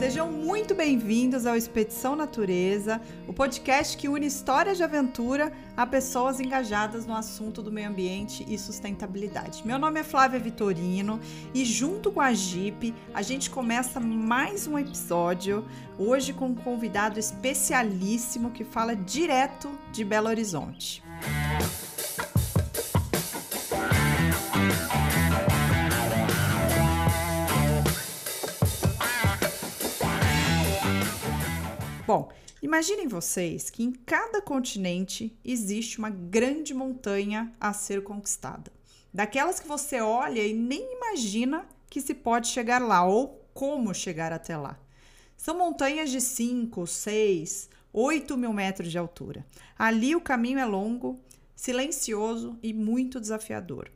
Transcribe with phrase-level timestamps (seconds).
[0.00, 6.40] Sejam muito bem-vindos ao Expedição Natureza, o podcast que une histórias de aventura a pessoas
[6.40, 9.60] engajadas no assunto do meio ambiente e sustentabilidade.
[9.62, 11.20] Meu nome é Flávia Vitorino
[11.52, 15.66] e junto com a Jeep a gente começa mais um episódio,
[15.98, 21.02] hoje com um convidado especialíssimo que fala direto de Belo Horizonte.
[32.70, 38.70] Imaginem vocês que em cada continente existe uma grande montanha a ser conquistada.
[39.12, 44.32] Daquelas que você olha e nem imagina que se pode chegar lá ou como chegar
[44.32, 44.78] até lá.
[45.36, 49.44] São montanhas de 5, 6, 8 mil metros de altura.
[49.76, 51.18] Ali o caminho é longo,
[51.56, 53.90] silencioso e muito desafiador.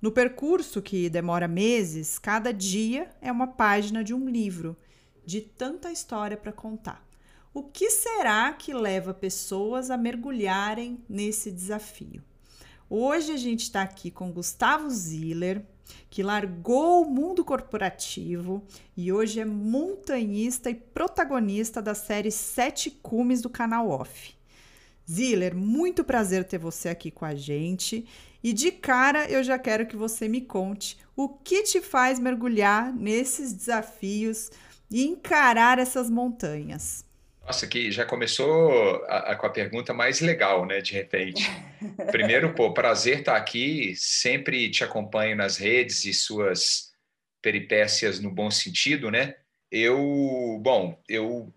[0.00, 4.76] No percurso, que demora meses, cada dia é uma página de um livro,
[5.26, 7.03] de tanta história para contar.
[7.56, 12.20] O que será que leva pessoas a mergulharem nesse desafio?
[12.90, 15.64] Hoje a gente está aqui com Gustavo Ziller,
[16.10, 18.60] que largou o mundo corporativo
[18.96, 24.34] e hoje é montanhista e protagonista da série Sete Cumes do canal Off.
[25.08, 28.04] Ziller, muito prazer ter você aqui com a gente.
[28.42, 32.92] E de cara eu já quero que você me conte o que te faz mergulhar
[32.92, 34.50] nesses desafios
[34.90, 37.04] e encarar essas montanhas.
[37.46, 40.80] Nossa, que já começou a, a, com a pergunta mais legal, né?
[40.80, 41.44] De repente.
[42.10, 43.94] Primeiro, pô, prazer estar aqui.
[43.96, 46.92] Sempre te acompanho nas redes e suas
[47.42, 49.36] peripécias no bom sentido, né?
[49.70, 51.52] Eu, bom, eu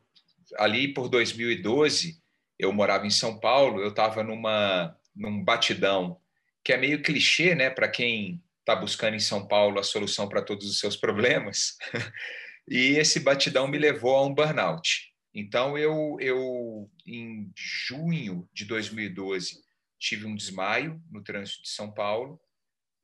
[0.58, 2.20] ali por 2012
[2.60, 3.82] eu morava em São Paulo.
[3.82, 6.20] Eu estava numa num batidão
[6.64, 7.70] que é meio clichê, né?
[7.70, 11.78] Para quem está buscando em São Paulo a solução para todos os seus problemas.
[12.68, 15.14] e esse batidão me levou a um burnout.
[15.40, 19.64] Então, eu, eu, em junho de 2012,
[20.00, 22.42] tive um desmaio no trânsito de São Paulo.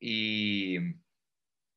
[0.02, 0.96] E,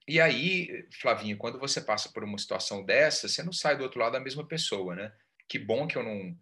[0.08, 4.00] e aí, Flavinho, quando você passa por uma situação dessa, você não sai do outro
[4.00, 5.12] lado da mesma pessoa, né?
[5.46, 6.34] Que bom que eu não,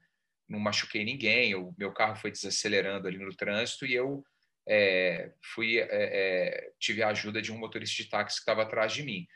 [0.48, 4.24] não machuquei ninguém, o meu carro foi desacelerando ali no trânsito e eu
[4.64, 8.92] é, fui é, é, tive a ajuda de um motorista de táxi que estava atrás
[8.92, 9.26] de mim.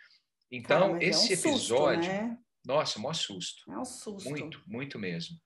[0.53, 2.05] Então, Cara, esse é um episódio.
[2.05, 2.39] Susto, né?
[2.69, 3.73] Nossa, maior susto.
[3.73, 4.29] É um susto.
[4.29, 5.41] Muito, muito mesmo.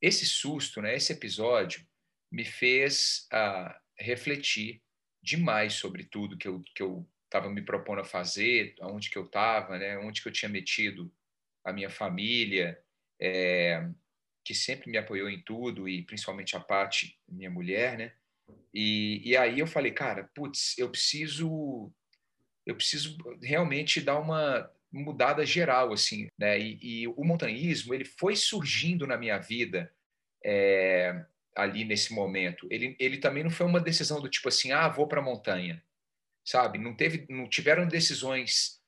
[0.00, 1.86] Esse susto, né, esse episódio,
[2.32, 4.82] me fez uh, refletir
[5.22, 9.24] demais sobre tudo que eu que eu estava me propondo a fazer, aonde que eu
[9.24, 11.12] estava, né, onde que eu tinha metido
[11.64, 12.80] a minha família,
[13.20, 13.86] é,
[14.44, 18.12] que sempre me apoiou em tudo e principalmente a parte minha mulher, né?
[18.72, 21.92] E, e aí eu falei, cara, putz, eu preciso
[22.64, 24.70] eu preciso realmente dar uma
[25.00, 26.58] mudada geral, assim, né?
[26.58, 29.92] E, e, o montanhismo ele foi surgindo na minha vida
[30.44, 31.24] é,
[31.56, 32.66] ali nesse momento.
[32.70, 35.82] Ele, ele também não foi uma decisão do tipo assim, ah, vou para a montanha,
[36.44, 36.78] sabe?
[36.78, 38.80] Não teve, não tiveram decisões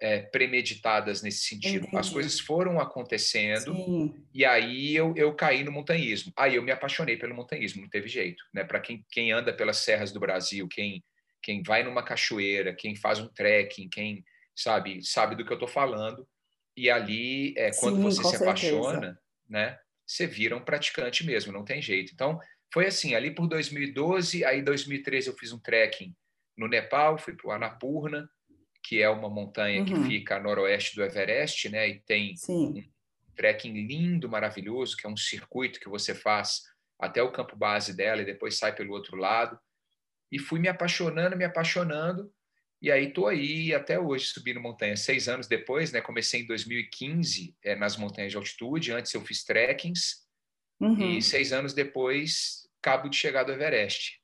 [0.00, 1.86] é, premeditadas nesse sentido.
[1.86, 1.96] Entendi.
[1.96, 4.14] As coisas foram acontecendo Sim.
[4.32, 6.32] e aí eu, eu caí no montanhismo.
[6.36, 8.64] Aí eu me apaixonei pelo montanhismo, não teve jeito, né?
[8.64, 11.02] Para quem, quem anda pelas serras do Brasil, quem
[11.42, 14.24] quem vai numa cachoeira, quem faz um trekking, quem
[14.62, 16.26] sabe, sabe do que eu estou falando.
[16.76, 18.44] E ali, é, quando Sim, você se certeza.
[18.44, 22.12] apaixona, né, você vira um praticante mesmo, não tem jeito.
[22.12, 22.38] Então,
[22.72, 26.14] foi assim, ali por 2012, aí 2013 eu fiz um trekking
[26.56, 28.28] no Nepal, fui para o Annapurna,
[28.82, 29.86] que é uma montanha uhum.
[29.86, 32.66] que fica a noroeste do Everest, né, e tem Sim.
[32.66, 36.62] um trekking lindo, maravilhoso, que é um circuito que você faz
[36.98, 39.58] até o campo base dela e depois sai pelo outro lado.
[40.30, 42.32] E fui me apaixonando, me apaixonando,
[42.80, 44.96] e aí estou aí até hoje subindo montanha.
[44.96, 46.00] Seis anos depois, né?
[46.00, 48.92] Comecei em 2015 é, nas montanhas de altitude.
[48.92, 50.26] Antes eu fiz trekkings.
[50.80, 51.18] Uhum.
[51.18, 54.19] E seis anos depois, cabo de chegar do Everest.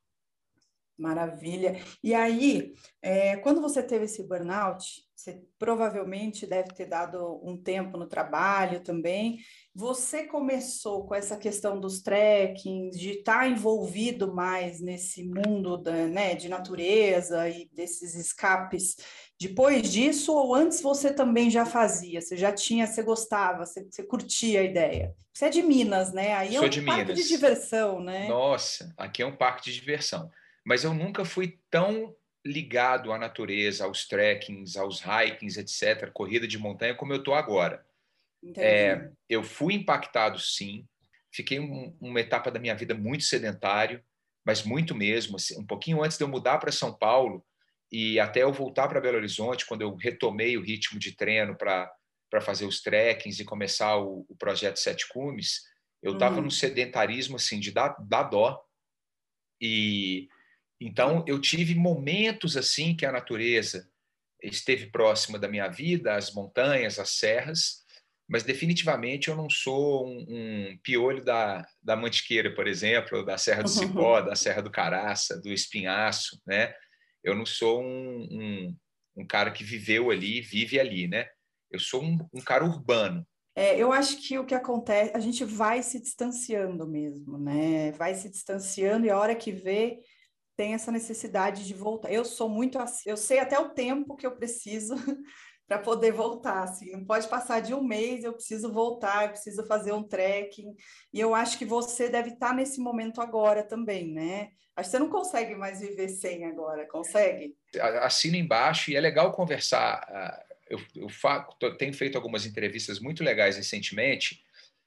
[0.98, 1.78] Maravilha.
[2.02, 7.98] E aí, é, quando você teve esse burnout, você provavelmente deve ter dado um tempo
[7.98, 9.38] no trabalho também.
[9.74, 16.06] Você começou com essa questão dos trekkings, de estar tá envolvido mais nesse mundo da,
[16.06, 18.96] né, de natureza e desses escapes
[19.38, 22.20] depois disso, ou antes você também já fazia?
[22.22, 25.14] Você já tinha, você gostava, você, você curtia a ideia?
[25.32, 26.34] Você é de Minas, né?
[26.34, 27.18] Aí Sou é um de parque Minas.
[27.18, 28.28] de diversão, né?
[28.28, 30.30] Nossa, aqui é um parque de diversão.
[30.66, 32.12] Mas eu nunca fui tão
[32.44, 37.86] ligado à natureza, aos trekkings, aos hikings, etc., corrida de montanha, como eu estou agora.
[38.56, 40.84] É, eu fui impactado, sim.
[41.32, 44.02] Fiquei um, uma etapa da minha vida muito sedentário,
[44.44, 45.36] mas muito mesmo.
[45.36, 47.46] Assim, um pouquinho antes de eu mudar para São Paulo
[47.90, 52.40] e até eu voltar para Belo Horizonte, quando eu retomei o ritmo de treino para
[52.40, 55.62] fazer os trekkings e começar o, o projeto Sete Cumes,
[56.02, 56.42] eu estava uhum.
[56.42, 58.60] num sedentarismo assim de dar, dar dó.
[59.60, 60.28] E
[60.80, 63.88] então eu tive momentos assim que a natureza
[64.42, 67.84] esteve próxima da minha vida, as montanhas, as serras,
[68.28, 73.62] mas definitivamente eu não sou um, um piolho da, da Mantiqueira, por exemplo, da Serra
[73.62, 76.74] do Cipó, da Serra do Caraça, do Espinhaço, né?
[77.22, 78.76] Eu não sou um, um,
[79.18, 81.28] um cara que viveu ali, vive ali, né?
[81.70, 83.26] Eu sou um, um cara urbano.
[83.54, 87.92] É, eu acho que o que acontece, a gente vai se distanciando mesmo, né?
[87.92, 90.00] Vai se distanciando e a hora que vê
[90.56, 92.10] tem essa necessidade de voltar.
[92.10, 94.94] Eu sou muito assim, eu sei até o tempo que eu preciso
[95.68, 99.66] para poder voltar, assim, não pode passar de um mês, eu preciso voltar, eu preciso
[99.66, 100.72] fazer um trekking,
[101.12, 104.50] e eu acho que você deve estar nesse momento agora também, né?
[104.76, 107.56] Acho que você não consegue mais viver sem agora, consegue?
[108.02, 113.56] Assina embaixo, e é legal conversar, ah, eu, eu tenho feito algumas entrevistas muito legais
[113.56, 114.44] recentemente,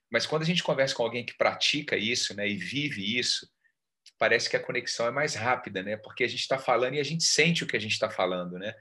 [0.10, 3.50] mas quando a gente conversa com alguém que pratica isso, né, e vive isso,
[4.20, 5.96] parece que a conexão é mais rápida, né?
[5.96, 8.60] Porque a gente está falando e a gente sente o que a gente está falando,
[8.60, 8.76] né?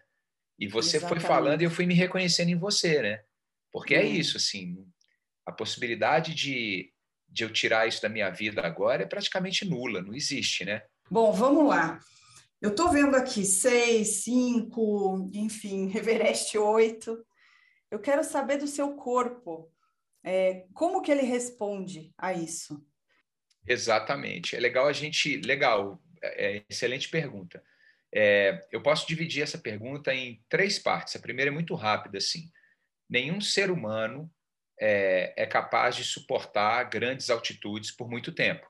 [0.58, 1.20] E você Exatamente.
[1.20, 3.22] foi falando e eu fui me reconhecendo em você, né?
[3.72, 4.84] Porque é isso, assim,
[5.46, 6.92] a possibilidade de,
[7.28, 10.82] de eu tirar isso da minha vida agora é praticamente nula, não existe, né?
[11.08, 12.00] Bom, vamos lá.
[12.60, 17.24] Eu estou vendo aqui seis, cinco, enfim, Everest oito.
[17.88, 19.70] Eu quero saber do seu corpo.
[20.24, 22.84] É, como que ele responde a isso?
[23.68, 24.56] Exatamente.
[24.56, 25.36] É legal a gente.
[25.38, 27.62] Legal, é, é, excelente pergunta.
[28.12, 31.14] É, eu posso dividir essa pergunta em três partes.
[31.14, 32.50] A primeira é muito rápida, assim.
[33.08, 34.30] Nenhum ser humano
[34.80, 38.66] é, é capaz de suportar grandes altitudes por muito tempo.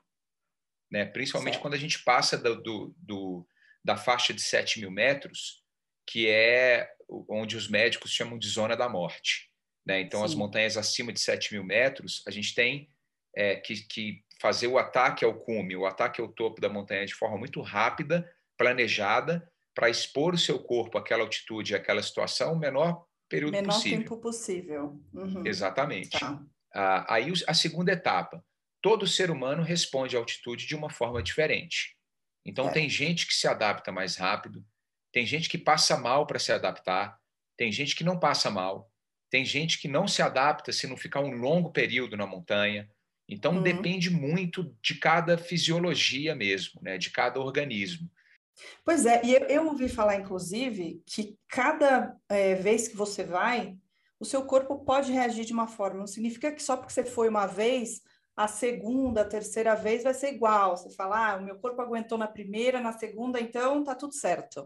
[0.91, 1.05] Né?
[1.05, 1.61] Principalmente certo.
[1.61, 3.47] quando a gente passa do, do, do,
[3.83, 5.63] da faixa de 7 mil metros,
[6.05, 6.89] que é
[7.27, 9.49] onde os médicos chamam de zona da morte.
[9.85, 10.01] Né?
[10.01, 10.25] Então, Sim.
[10.25, 12.89] as montanhas acima de 7 mil metros, a gente tem
[13.35, 17.13] é, que, que fazer o ataque ao cume, o ataque ao topo da montanha de
[17.13, 23.05] forma muito rápida, planejada, para expor o seu corpo àquela altitude, àquela situação, o menor
[23.29, 23.97] período menor possível.
[23.97, 25.03] Menor tempo possível.
[25.13, 25.45] Uhum.
[25.45, 26.19] Exatamente.
[26.19, 26.41] Tá.
[26.73, 28.43] Ah, aí a segunda etapa.
[28.81, 31.97] Todo ser humano responde à altitude de uma forma diferente.
[32.45, 32.71] Então, é.
[32.71, 34.65] tem gente que se adapta mais rápido,
[35.11, 37.19] tem gente que passa mal para se adaptar,
[37.57, 38.89] tem gente que não passa mal,
[39.29, 42.89] tem gente que não se adapta se não ficar um longo período na montanha.
[43.29, 43.61] Então, uhum.
[43.61, 46.97] depende muito de cada fisiologia mesmo, né?
[46.97, 48.09] de cada organismo.
[48.83, 53.77] Pois é, e eu, eu ouvi falar, inclusive, que cada é, vez que você vai,
[54.19, 55.99] o seu corpo pode reagir de uma forma.
[55.99, 58.01] Não significa que só porque você foi uma vez,
[58.35, 60.75] a segunda, a terceira vez vai ser igual.
[60.75, 64.61] Você fala, ah, o meu corpo aguentou na primeira, na segunda, então tá tudo certo.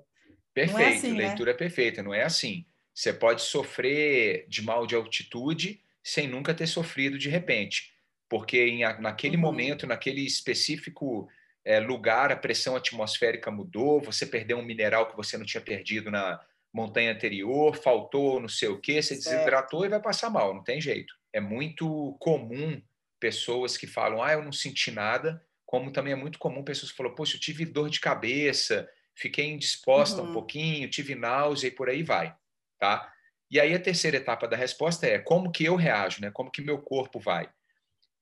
[0.56, 1.58] É Perfeito, é assim, leitura né?
[1.58, 2.66] perfeita, não é assim.
[2.94, 7.93] Você pode sofrer de mal de altitude sem nunca ter sofrido de repente
[8.34, 9.44] porque em, naquele uhum.
[9.44, 11.30] momento, naquele específico
[11.64, 16.10] é, lugar, a pressão atmosférica mudou, você perdeu um mineral que você não tinha perdido
[16.10, 16.44] na
[16.74, 19.36] montanha anterior, faltou não sei o que, você certo.
[19.36, 21.14] desidratou e vai passar mal, não tem jeito.
[21.32, 22.82] É muito comum
[23.20, 26.98] pessoas que falam, ah, eu não senti nada, como também é muito comum pessoas que
[26.98, 30.32] falam, poxa, eu tive dor de cabeça, fiquei indisposta uhum.
[30.32, 32.36] um pouquinho, tive náusea e por aí vai,
[32.80, 33.14] tá?
[33.52, 36.32] E aí a terceira etapa da resposta é como que eu reajo, né?
[36.32, 37.48] Como que meu corpo vai?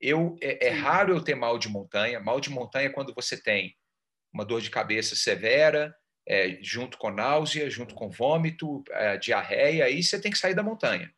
[0.01, 2.19] Eu, é, é raro eu ter mal de montanha.
[2.19, 3.75] Mal de montanha é quando você tem
[4.33, 5.95] uma dor de cabeça severa,
[6.27, 10.63] é, junto com náusea, junto com vômito, é, diarreia, aí você tem que sair da
[10.63, 11.13] montanha.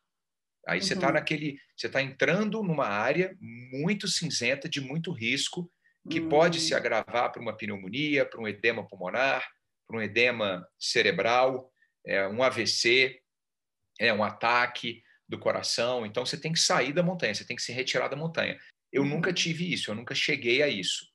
[0.67, 0.87] Aí tá uhum.
[0.87, 5.71] você está naquele, você está entrando numa área muito cinzenta, de muito risco,
[6.09, 6.29] que uhum.
[6.29, 9.47] pode se agravar para uma pneumonia, para um edema pulmonar,
[9.87, 11.71] para um edema cerebral,
[12.05, 13.21] é, um AVC,
[13.99, 16.05] é um ataque do coração.
[16.05, 18.59] Então você tem que sair da montanha, você tem que se retirar da montanha.
[18.93, 19.33] Eu nunca uhum.
[19.33, 21.11] tive isso, eu nunca cheguei a isso.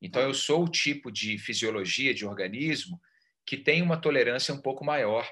[0.00, 3.00] Então, eu sou o tipo de fisiologia de organismo
[3.46, 5.26] que tem uma tolerância um pouco maior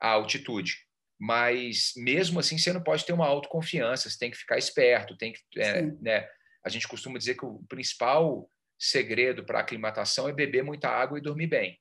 [0.00, 0.76] à altitude.
[1.18, 5.16] Mas, mesmo assim, você não pode ter uma autoconfiança, você tem que ficar esperto.
[5.16, 6.28] Tem que, é, né,
[6.64, 11.18] a gente costuma dizer que o principal segredo para a aclimatação é beber muita água
[11.18, 11.80] e dormir bem.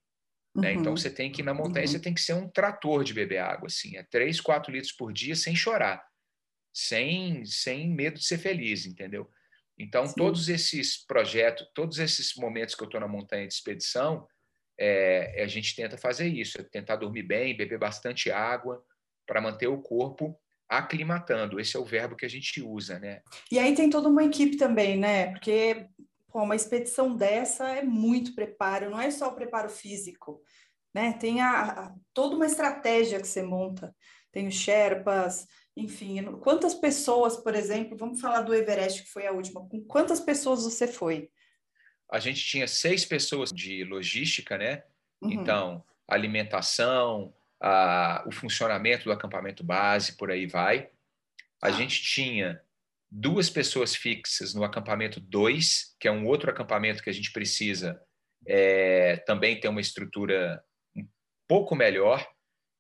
[0.56, 0.74] Né?
[0.74, 0.98] Então, uhum.
[0.98, 1.92] você tem que ir na montanha, uhum.
[1.92, 3.68] você tem que ser um trator de beber água.
[3.68, 6.04] Assim, é 3, 4 litros por dia sem chorar,
[6.74, 9.30] sem, sem medo de ser feliz, entendeu?
[9.78, 10.14] Então, Sim.
[10.16, 14.28] todos esses projetos, todos esses momentos que eu estou na montanha de expedição,
[14.80, 18.84] é, a gente tenta fazer isso, é tentar dormir bem, beber bastante água,
[19.26, 20.38] para manter o corpo
[20.68, 21.60] aclimatando.
[21.60, 23.22] Esse é o verbo que a gente usa, né?
[23.52, 25.32] E aí tem toda uma equipe também, né?
[25.32, 25.88] Porque
[26.32, 30.42] pô, uma expedição dessa é muito preparo, não é só o preparo físico,
[30.94, 31.14] né?
[31.14, 33.94] Tem a, a toda uma estratégia que você monta.
[34.32, 39.32] Tem os Sherpas, enfim, quantas pessoas, por exemplo, vamos falar do Everest, que foi a
[39.32, 41.30] última, com quantas pessoas você foi?
[42.12, 44.84] A gente tinha seis pessoas de logística, né?
[45.22, 45.32] Uhum.
[45.32, 50.90] Então, alimentação, a, o funcionamento do acampamento base, por aí vai.
[51.62, 51.72] A ah.
[51.72, 52.62] gente tinha
[53.10, 58.02] duas pessoas fixas no acampamento 2, que é um outro acampamento que a gente precisa
[58.46, 60.62] é, também ter uma estrutura
[60.96, 61.08] um
[61.48, 62.28] pouco melhor.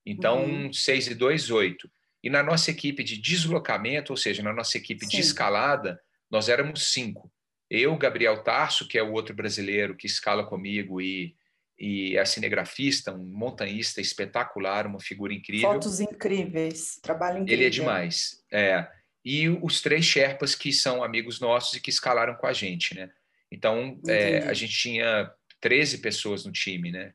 [0.05, 0.73] Então, uhum.
[0.73, 1.91] 6 e 2, 8.
[2.23, 5.11] E na nossa equipe de deslocamento, ou seja, na nossa equipe Sim.
[5.11, 5.99] de escalada,
[6.29, 7.31] nós éramos cinco.
[7.69, 11.35] Eu, Gabriel Tarso, que é o outro brasileiro que escala comigo e,
[11.79, 15.71] e é cinegrafista, um montanhista espetacular, uma figura incrível.
[15.71, 17.57] Fotos incríveis, trabalho incrível.
[17.57, 18.43] Ele é demais.
[18.51, 18.87] É
[19.23, 23.09] e os três Sherpas que são amigos nossos e que escalaram com a gente, né?
[23.51, 27.13] Então, é, a gente tinha 13 pessoas no time, né?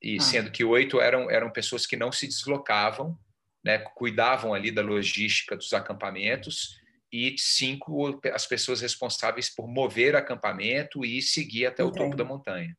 [0.00, 0.20] E ah.
[0.20, 3.18] sendo que oito eram, eram pessoas que não se deslocavam,
[3.64, 3.78] né?
[3.78, 6.80] Cuidavam ali da logística dos acampamentos
[7.12, 12.76] e cinco as pessoas responsáveis por mover acampamento e seguir até o topo da montanha.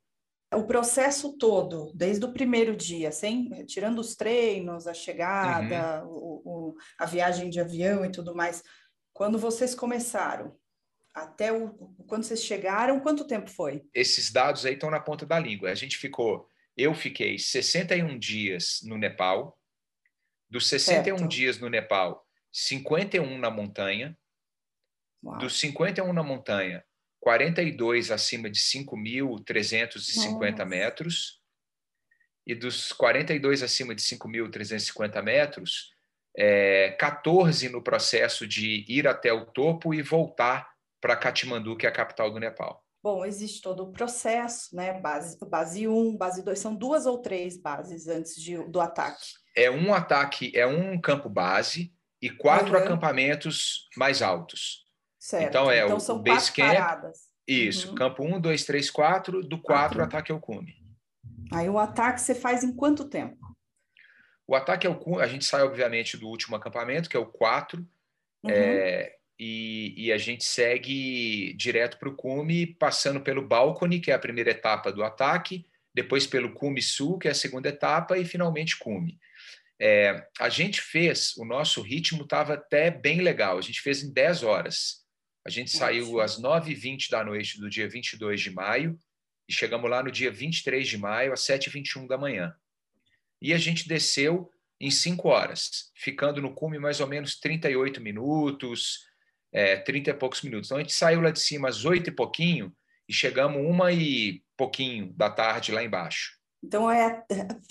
[0.53, 6.11] O processo todo, desde o primeiro dia, sem tirando os treinos, a chegada, uhum.
[6.11, 8.61] o, o, a viagem de avião e tudo mais,
[9.13, 10.53] quando vocês começaram,
[11.13, 11.69] até o,
[12.07, 13.83] quando vocês chegaram, quanto tempo foi?
[13.93, 15.69] Esses dados aí estão na ponta da língua.
[15.69, 16.45] A gente ficou,
[16.75, 19.57] eu fiquei 61 dias no Nepal,
[20.51, 21.29] dos 61 certo.
[21.29, 24.17] dias no Nepal, 51 na montanha,
[25.23, 25.37] Uau.
[25.37, 26.83] dos 51 na montanha,
[27.21, 31.39] 42 acima de 5.350 metros,
[32.45, 35.93] e dos 42 acima de 5.350 metros,
[36.35, 41.89] é, 14 no processo de ir até o topo e voltar para Katmandu, que é
[41.89, 42.83] a capital do Nepal.
[43.03, 44.99] Bom, existe todo o processo, né?
[44.99, 49.25] Base, base 1, base 2, são duas ou três bases antes de, do ataque.
[49.55, 52.83] É um ataque, é um campo base e quatro uhum.
[52.83, 54.85] acampamentos mais altos.
[55.19, 55.49] Certo.
[55.49, 56.73] Então é então, o, são o base camp.
[56.73, 57.31] Paradas.
[57.47, 57.95] Isso, uhum.
[57.95, 60.75] campo 1, 2, 3, 4, do 4 ataque ao cume.
[61.51, 63.37] Aí o ataque você faz em quanto tempo?
[64.47, 67.79] O ataque ao cume, a gente sai obviamente do último acampamento, que é o 4,
[67.79, 68.49] uhum.
[68.49, 74.13] é, e, e, a gente segue direto para o cume, passando pelo balcone, que é
[74.13, 78.23] a primeira etapa do ataque, depois pelo cume sul, que é a segunda etapa, e
[78.23, 79.19] finalmente cume.
[79.79, 84.13] É, a gente fez, o nosso ritmo estava até bem legal, a gente fez em
[84.13, 85.01] 10 horas.
[85.43, 88.95] A gente saiu às 9h20 da noite do dia 22 de maio
[89.49, 92.53] e chegamos lá no dia 23 de maio, às 7h21 da manhã.
[93.41, 99.09] E a gente desceu em 5 horas, ficando no cume mais ou menos 38 minutos,
[99.51, 100.67] é, 30 e poucos minutos.
[100.67, 102.73] Então a gente saiu lá de cima às 8 e pouquinho
[103.07, 106.39] e chegamos uma e pouquinho da tarde lá embaixo.
[106.63, 107.23] Então é,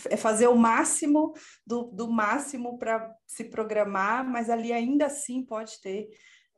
[0.09, 1.33] é fazer o máximo
[1.67, 6.09] do, do máximo para se programar, mas ali ainda assim pode ter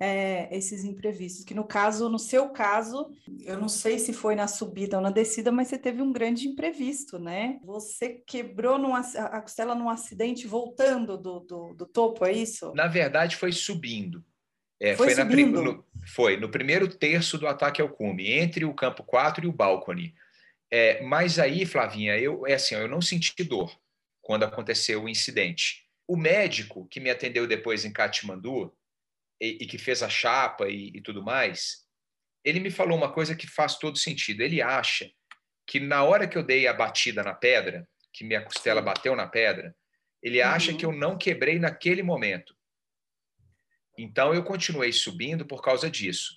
[0.00, 1.44] é, esses imprevistos.
[1.44, 3.10] Que no caso, no seu caso,
[3.44, 6.48] eu não sei se foi na subida ou na descida, mas você teve um grande
[6.48, 7.60] imprevisto, né?
[7.62, 12.72] Você quebrou num, a costela num acidente voltando do, do, do topo, é isso?
[12.74, 14.24] Na verdade, foi subindo.
[14.82, 15.44] É, foi, foi.
[15.44, 19.52] No, foi no primeiro terço do ataque ao cume, entre o campo 4 e o
[19.52, 20.12] balcone.
[20.68, 23.72] É, mas aí, Flavinha, eu, é assim, eu não senti dor
[24.20, 25.86] quando aconteceu o incidente.
[26.08, 28.74] O médico que me atendeu depois em Katmandu,
[29.40, 31.84] e, e que fez a chapa e, e tudo mais,
[32.44, 34.40] ele me falou uma coisa que faz todo sentido.
[34.40, 35.10] Ele acha
[35.64, 39.28] que na hora que eu dei a batida na pedra, que minha costela bateu na
[39.28, 39.74] pedra,
[40.20, 40.76] ele acha uhum.
[40.76, 42.54] que eu não quebrei naquele momento.
[44.02, 46.34] Então eu continuei subindo por causa disso.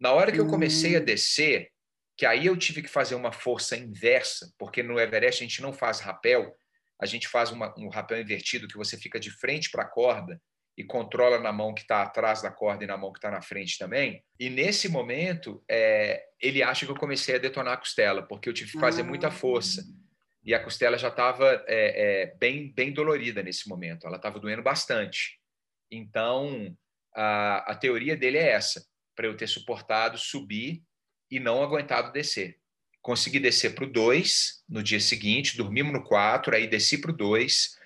[0.00, 1.04] Na hora que eu comecei a hum.
[1.04, 1.70] descer,
[2.16, 5.72] que aí eu tive que fazer uma força inversa, porque no Everest a gente não
[5.72, 6.52] faz rapel,
[7.00, 10.40] a gente faz uma, um rapel invertido que você fica de frente para a corda
[10.76, 13.40] e controla na mão que está atrás da corda e na mão que está na
[13.40, 14.20] frente também.
[14.40, 18.52] E nesse momento, é, ele acha que eu comecei a detonar a costela, porque eu
[18.52, 19.84] tive que fazer muita força.
[20.42, 24.62] E a costela já estava é, é, bem, bem dolorida nesse momento, ela estava doendo
[24.62, 25.38] bastante.
[25.90, 26.76] Então,
[27.14, 30.82] a, a teoria dele é essa, para eu ter suportado subir
[31.30, 32.58] e não aguentado descer.
[33.00, 37.16] Consegui descer para o 2 no dia seguinte, dormimos no 4, aí desci para o
[37.16, 37.78] 2,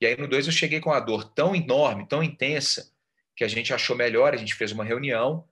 [0.00, 2.90] e aí no 2 eu cheguei com a dor tão enorme, tão intensa,
[3.36, 5.46] que a gente achou melhor, a gente fez uma reunião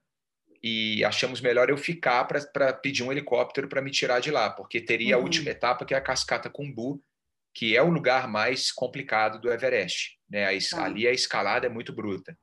[0.63, 4.81] e achamos melhor eu ficar para pedir um helicóptero para me tirar de lá, porque
[4.81, 5.23] teria uhum.
[5.23, 7.03] a última etapa, que é a Cascata Cumbu,
[7.55, 10.19] que é o lugar mais complicado do Everest.
[10.29, 10.47] Né?
[10.47, 12.37] A, Ali a escalada é muito bruta.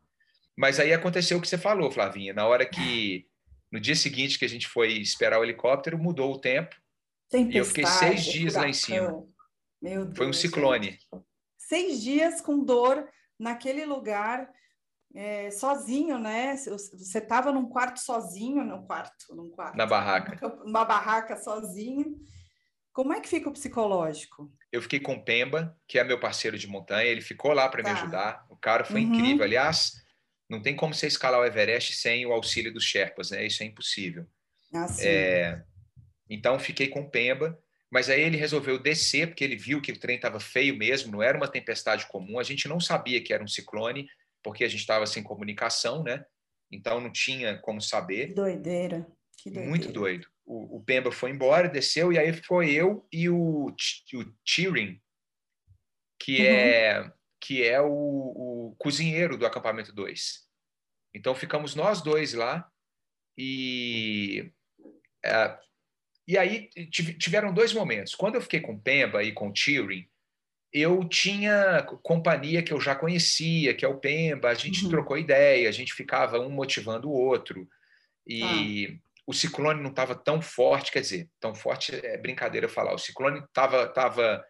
[0.57, 2.33] Mas aí aconteceu o que você falou, Flavinha.
[2.33, 3.27] Na hora que,
[3.71, 6.75] no dia seguinte que a gente foi esperar o helicóptero, mudou o tempo.
[7.33, 8.61] e eu fiquei seis dias furacão.
[8.61, 9.27] lá em cima.
[9.81, 10.91] Meu Deus, foi um ciclone.
[10.91, 11.07] Gente
[11.67, 14.49] seis dias com dor naquele lugar,
[15.13, 16.55] é, sozinho, né?
[16.55, 19.75] Você estava num quarto sozinho, no quarto, num quarto.
[19.75, 20.39] Na barraca.
[20.63, 22.15] Numa barraca sozinho.
[22.93, 24.51] Como é que fica o psicológico?
[24.71, 27.83] Eu fiquei com o Pemba, que é meu parceiro de montanha, ele ficou lá para
[27.83, 27.93] tá.
[27.93, 28.45] me ajudar.
[28.49, 29.13] O cara foi uhum.
[29.13, 29.43] incrível.
[29.43, 29.91] Aliás,
[30.49, 33.45] não tem como você escalar o Everest sem o auxílio dos Sherpas, né?
[33.45, 34.25] Isso é impossível.
[34.73, 35.61] Ah, é,
[36.29, 37.57] então, fiquei com o Pemba,
[37.89, 41.23] mas aí ele resolveu descer, porque ele viu que o trem estava feio mesmo, não
[41.23, 42.39] era uma tempestade comum.
[42.39, 44.07] A gente não sabia que era um ciclone,
[44.43, 46.25] porque a gente estava sem comunicação, né?
[46.71, 48.33] Então não tinha como saber.
[48.33, 49.07] Doideira.
[49.37, 49.69] Que doideira.
[49.69, 50.27] Muito doido.
[50.45, 53.75] O, o, Pemba foi embora, desceu, e aí ficou eu e o, o
[56.19, 56.45] que uhum.
[56.45, 60.47] é, que é o, o, cozinheiro do acampamento 2.
[61.13, 62.69] Então ficamos nós dois lá,
[63.37, 64.51] e,
[65.23, 65.57] é,
[66.27, 66.69] e aí
[67.19, 68.15] tiveram dois momentos.
[68.15, 69.53] Quando eu fiquei com o Pemba e com o
[70.73, 74.89] eu tinha companhia que eu já conhecia, que é o Pemba, a gente uhum.
[74.89, 77.67] trocou ideia, a gente ficava um motivando o outro.
[78.25, 79.09] E ah.
[79.25, 82.93] o ciclone não estava tão forte, quer dizer, tão forte é brincadeira falar.
[82.93, 84.43] O ciclone estava tava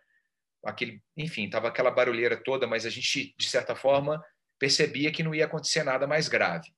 [0.63, 4.23] aquele, enfim, estava aquela barulheira toda, mas a gente de certa forma
[4.59, 6.73] percebia que não ia acontecer nada mais grave,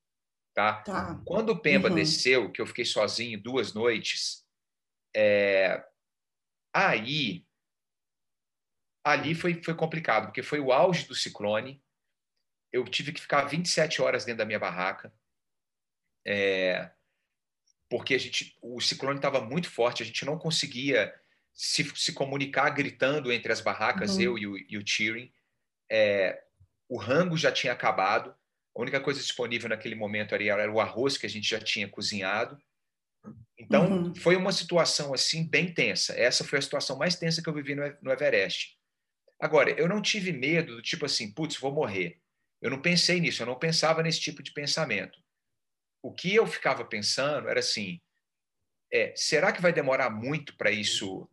[0.54, 0.82] tá?
[0.84, 1.22] tá.
[1.26, 1.96] Quando o Pemba uhum.
[1.96, 4.46] desceu, que eu fiquei sozinho duas noites,
[5.16, 5.84] é...
[6.74, 7.46] aí
[9.04, 11.82] ali foi, foi complicado, porque foi o auge do ciclone.
[12.72, 15.12] Eu tive que ficar 27 horas dentro da minha barraca,
[16.26, 16.92] é,
[17.90, 21.14] porque a gente, o ciclone estava muito forte, a gente não conseguia
[21.60, 24.22] se, se comunicar gritando entre as barracas, uhum.
[24.22, 25.28] eu e o, e o Tyrion.
[25.92, 26.42] É,
[26.88, 28.34] o rango já tinha acabado,
[28.74, 31.90] a única coisa disponível naquele momento era, era o arroz que a gente já tinha
[31.90, 32.58] cozinhado.
[33.58, 34.16] Então, uhum.
[34.16, 36.18] foi uma situação assim bem tensa.
[36.18, 38.80] Essa foi a situação mais tensa que eu vivi no, no Everest.
[39.38, 42.22] Agora, eu não tive medo do tipo assim, putz, vou morrer.
[42.62, 45.20] Eu não pensei nisso, eu não pensava nesse tipo de pensamento.
[46.02, 48.00] O que eu ficava pensando era assim,
[48.94, 51.30] é, será que vai demorar muito para isso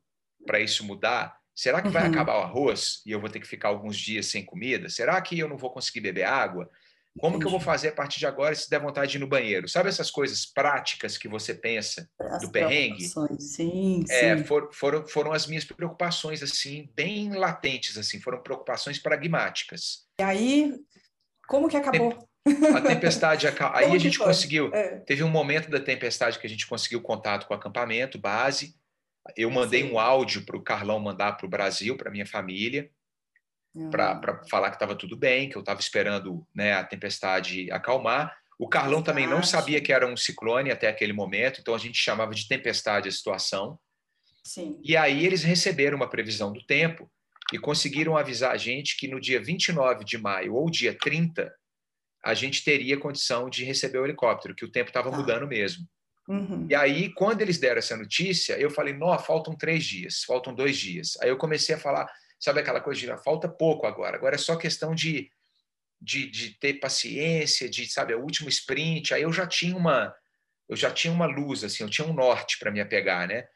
[0.46, 1.36] para isso mudar?
[1.54, 2.10] Será que vai uhum.
[2.10, 4.88] acabar o arroz e eu vou ter que ficar alguns dias sem comida?
[4.90, 6.70] Será que eu não vou conseguir beber água?
[7.18, 7.40] Como Entendi.
[7.40, 9.66] que eu vou fazer a partir de agora se der vontade de ir no banheiro?
[9.66, 13.08] Sabe essas coisas práticas que você pensa as do perrengue?
[13.38, 14.44] Sim, é, sim.
[14.44, 20.06] For, foram, foram as minhas preocupações, assim, bem latentes, assim, foram preocupações pragmáticas.
[20.20, 20.74] E aí,
[21.48, 22.28] como que acabou?
[22.74, 24.98] A tempestade, aí a gente conseguiu, é.
[25.00, 28.74] teve um momento da tempestade que a gente conseguiu contato com o acampamento, base,
[29.36, 32.90] eu mandei um áudio para o Carlão mandar para o Brasil, para minha família,
[33.90, 38.36] para falar que estava tudo bem, que eu estava esperando né, a tempestade acalmar.
[38.58, 41.98] O Carlão também não sabia que era um ciclone até aquele momento, então a gente
[41.98, 43.78] chamava de tempestade a situação.
[44.42, 44.80] Sim.
[44.82, 47.10] E aí eles receberam uma previsão do tempo
[47.52, 51.52] e conseguiram avisar a gente que no dia 29 de maio ou dia 30
[52.24, 55.16] a gente teria condição de receber o helicóptero, que o tempo estava tá.
[55.16, 55.86] mudando mesmo.
[56.28, 56.66] Uhum.
[56.68, 60.76] E aí, quando eles deram essa notícia, eu falei, não, faltam três dias, faltam dois
[60.76, 61.16] dias.
[61.20, 64.56] Aí eu comecei a falar, Sabe aquela coisa de falta pouco agora, agora é só
[64.56, 65.30] questão de,
[66.00, 69.14] de, de ter paciência, de, sabe, o último sprint.
[69.14, 70.14] Aí eu já tinha uma
[70.68, 73.46] eu já tinha uma luz, assim, eu tinha um norte para me apegar, né?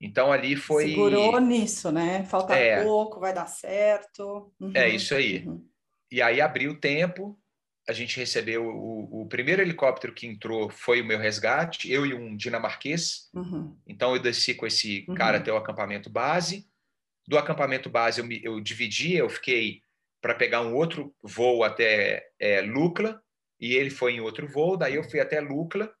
[0.00, 0.90] Então ali foi.
[0.90, 2.24] Segurou nisso, né?
[2.24, 4.52] Falta é, pouco, vai dar certo.
[4.60, 5.44] Uhum, é isso aí.
[5.46, 5.64] Uhum.
[6.10, 7.38] E aí abriu o tempo,
[7.88, 12.14] a gente recebeu o, o, primeiro helicóptero que entrou foi o meu resgate, eu e
[12.14, 13.28] um dinamarquês.
[13.34, 13.76] Uhum.
[13.86, 15.42] Então eu desci com esse cara uhum.
[15.42, 16.70] até o acampamento base
[17.26, 19.82] do acampamento base eu, me, eu dividi, eu fiquei
[20.20, 23.22] para pegar um outro voo até é, Lucla,
[23.58, 25.92] e ele foi em outro voo, daí eu fui até Lucla.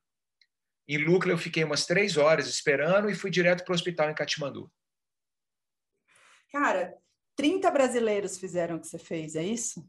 [0.86, 4.14] Em Lucla eu fiquei umas três horas esperando e fui direto para o hospital em
[4.14, 4.70] Katmandu.
[6.50, 6.96] Cara,
[7.36, 9.88] 30 brasileiros fizeram o que você fez, é isso?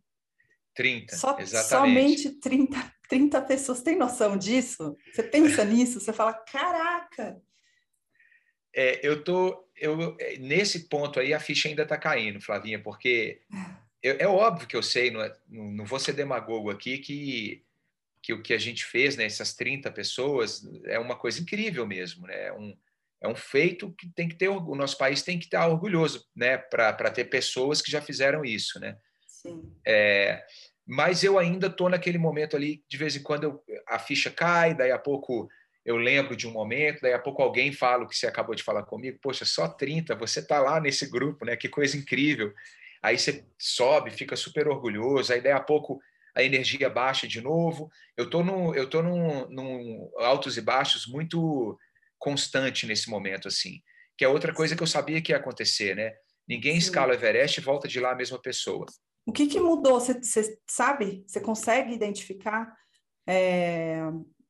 [0.74, 2.24] 30, Só, exatamente.
[2.24, 3.82] Somente 30, 30 pessoas.
[3.82, 4.98] Tem noção disso?
[5.14, 6.00] Você pensa nisso?
[6.00, 7.42] Você fala, caraca!
[8.76, 13.42] É, eu tô eu, é, nesse ponto aí a ficha ainda está caindo, Flavinha, porque
[14.02, 17.64] eu, é óbvio que eu sei, não, é, não vou ser demagogo aqui, que,
[18.22, 22.28] que o que a gente fez, né, essas 30 pessoas, é uma coisa incrível mesmo,
[22.28, 22.48] né?
[22.48, 22.78] É um,
[23.22, 26.58] é um feito que tem que ter, o nosso país tem que estar orgulhoso, né,
[26.58, 28.98] para ter pessoas que já fizeram isso, né?
[29.46, 29.74] Sim.
[29.86, 30.44] É,
[30.86, 34.74] mas eu ainda estou naquele momento ali, de vez em quando eu, a ficha cai,
[34.74, 35.48] daí a pouco
[35.86, 38.64] eu lembro de um momento, daí a pouco alguém fala o que você acabou de
[38.64, 41.58] falar comigo, poxa, só 30, você está lá nesse grupo, né?
[41.58, 42.54] Que coisa incrível.
[43.02, 46.00] Aí você sobe, fica super orgulhoso, aí daí a pouco
[46.34, 47.92] a energia baixa de novo.
[48.16, 51.78] Eu tô no, eu tô num, num altos e baixos muito
[52.18, 53.82] constante nesse momento assim,
[54.18, 56.14] que é outra coisa que eu sabia que ia acontecer, né?
[56.48, 58.86] Ninguém escala o Everest e volta de lá a mesma pessoa.
[59.26, 60.00] O que, que mudou?
[60.00, 60.20] Você,
[60.70, 61.24] sabe?
[61.26, 62.76] Você consegue identificar
[63.28, 64.02] é,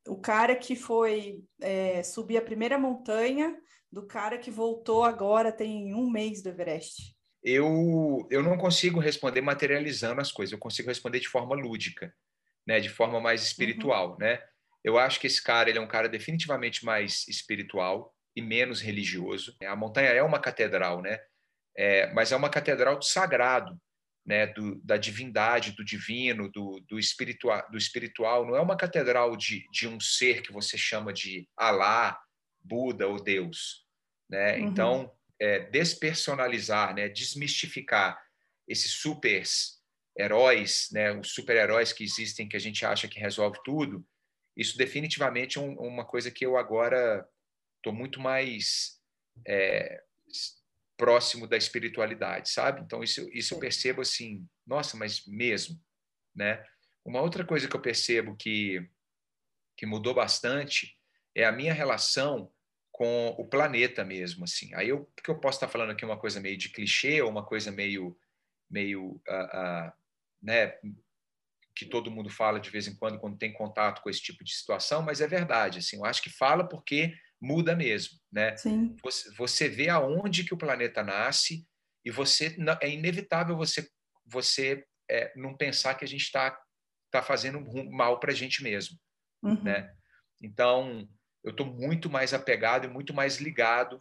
[0.08, 3.56] o cara que foi é, subir a primeira montanha
[3.90, 7.14] do cara que voltou agora tem um mês do Everest?
[7.42, 12.12] Eu, eu não consigo responder materializando as coisas, eu consigo responder de forma lúdica,
[12.66, 12.80] né?
[12.80, 14.12] de forma mais espiritual.
[14.12, 14.18] Uhum.
[14.18, 14.42] Né?
[14.82, 19.54] Eu acho que esse cara ele é um cara definitivamente mais espiritual e menos religioso.
[19.62, 21.20] A montanha é uma catedral, né?
[21.76, 23.78] É, mas é uma catedral do sagrado,
[24.24, 28.46] né, do, da divindade, do divino, do, do, espiritual, do espiritual.
[28.46, 32.18] Não é uma catedral de, de um ser que você chama de Alá,
[32.62, 33.84] Buda ou Deus.
[34.28, 34.56] Né?
[34.56, 34.68] Uhum.
[34.68, 38.18] Então, é, despersonalizar, né, desmistificar
[38.66, 39.42] esses super
[40.18, 44.06] heróis, né, os super-heróis que existem que a gente acha que resolve tudo,
[44.56, 47.28] isso definitivamente é um, uma coisa que eu agora
[47.76, 49.00] estou muito mais
[49.46, 50.00] é,
[50.96, 52.80] próximo da espiritualidade, sabe?
[52.82, 55.80] Então isso, isso eu percebo assim, nossa, mas mesmo,
[56.34, 56.64] né?
[57.04, 58.88] Uma outra coisa que eu percebo que
[59.76, 60.96] que mudou bastante
[61.34, 62.52] é a minha relação
[62.92, 64.72] com o planeta mesmo, assim.
[64.74, 67.44] Aí eu que eu posso estar falando aqui uma coisa meio de clichê ou uma
[67.44, 68.16] coisa meio
[68.70, 69.92] meio uh, uh,
[70.40, 70.78] né
[71.76, 74.54] que todo mundo fala de vez em quando quando tem contato com esse tipo de
[74.54, 75.96] situação, mas é verdade, assim.
[75.96, 77.12] Eu acho que fala porque
[77.44, 78.56] muda mesmo, né?
[78.56, 78.96] Sim.
[79.02, 81.66] Você, você vê aonde que o planeta nasce
[82.04, 83.88] e você é inevitável você
[84.26, 86.58] você é, não pensar que a gente está
[87.10, 88.98] tá fazendo mal para a gente mesmo,
[89.42, 89.62] uhum.
[89.62, 89.94] né?
[90.42, 91.06] Então
[91.44, 93.98] eu estou muito mais apegado e muito mais ligado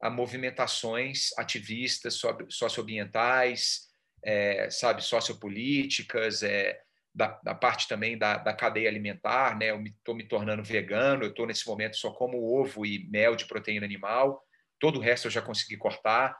[0.00, 3.86] a movimentações ativistas socioambientais,
[4.24, 6.80] é, sabe, sociopolíticas, é,
[7.16, 9.70] da, da parte também da, da, cadeia alimentar, né?
[9.70, 13.34] Eu estou me, me, tornando vegano, eu estou nesse momento só como ovo e mel
[13.34, 14.44] de proteína animal,
[14.78, 16.38] todo o resto eu já consegui cortar.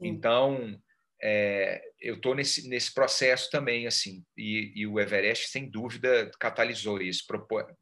[0.00, 0.08] Sim.
[0.08, 0.82] Então,
[1.22, 7.00] é, eu estou nesse, nesse processo também, assim, e, e, o Everest, sem dúvida, catalisou
[7.00, 7.24] isso,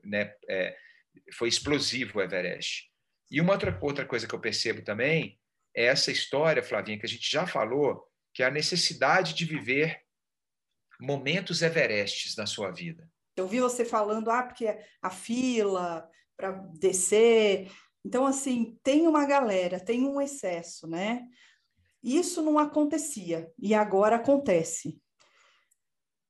[0.05, 0.31] né?
[0.51, 0.77] É,
[1.33, 2.91] foi explosivo o Everest.
[3.31, 5.41] E uma outra, outra coisa que eu percebo também
[5.75, 10.03] é essa história, Flavinha, que a gente já falou, que é a necessidade de viver
[11.01, 13.09] momentos Everestes na sua vida?
[13.37, 17.71] Eu vi você falando, ah, porque a fila para descer.
[18.05, 21.25] Então, assim, tem uma galera, tem um excesso, né?
[22.03, 25.01] Isso não acontecia e agora acontece.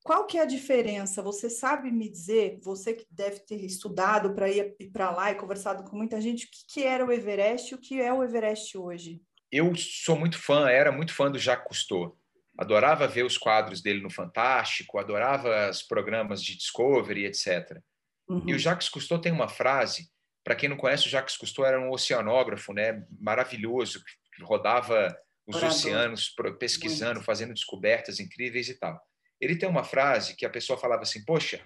[0.02, 1.20] Qual que é a diferença?
[1.20, 5.84] Você sabe me dizer, você que deve ter estudado para ir para lá e conversado
[5.84, 8.78] com muita gente, o que, que era o Everest e o que é o Everest
[8.78, 9.20] hoje?
[9.52, 12.17] Eu sou muito fã, era muito fã do Jacques Cousteau
[12.58, 17.80] adorava ver os quadros dele no Fantástico, adorava os programas de Discovery, etc.
[18.28, 18.42] Uhum.
[18.46, 20.10] E o Jacques Cousteau tem uma frase,
[20.44, 24.02] para quem não conhece, o Jacques Cousteau era um oceanógrafo, né, maravilhoso,
[24.34, 25.16] que rodava
[25.46, 25.76] os Orador.
[25.76, 27.24] oceanos pesquisando, Muito.
[27.26, 29.00] fazendo descobertas incríveis e tal.
[29.40, 31.60] Ele tem uma frase que a pessoa falava assim: "Poxa,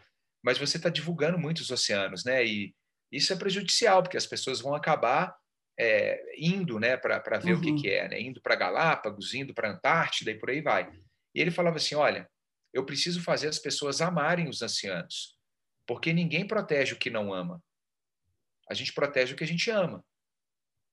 [0.45, 2.45] mas você está divulgando muitos oceanos, né?
[2.45, 2.75] E
[3.11, 5.35] isso é prejudicial, porque as pessoas vão acabar
[5.83, 7.59] é, indo né, para ver uhum.
[7.59, 7.77] o que, uhum.
[7.77, 8.21] que é, né?
[8.21, 10.89] indo para Galápagos, indo para Antártida e por aí vai.
[11.35, 12.31] E ele falava assim: olha,
[12.73, 15.37] eu preciso fazer as pessoas amarem os ancianos,
[15.87, 17.63] porque ninguém protege o que não ama.
[18.71, 20.05] A gente protege o que a gente ama.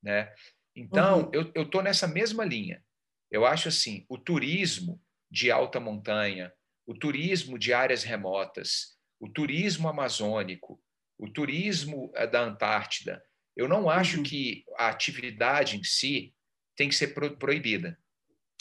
[0.01, 0.33] Né?
[0.75, 1.51] Então, uhum.
[1.53, 2.83] eu estou nessa mesma linha.
[3.29, 4.99] Eu acho assim: o turismo
[5.29, 6.51] de alta montanha,
[6.87, 10.81] o turismo de áreas remotas, o turismo amazônico,
[11.19, 13.23] o turismo eh, da Antártida,
[13.59, 14.23] eu não acho uhum.
[14.23, 16.33] que a atividade em si
[16.77, 17.99] tem que ser pro proibida.